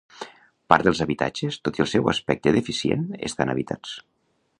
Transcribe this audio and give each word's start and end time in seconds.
Part 0.73 0.85
dels 0.87 1.01
habitatges, 1.03 1.59
tot 1.67 1.77
i 1.81 1.85
el 1.85 1.89
seu 1.91 2.09
aspecte 2.13 2.55
deficient, 2.57 3.05
estan 3.29 3.53
habitats. 3.55 3.93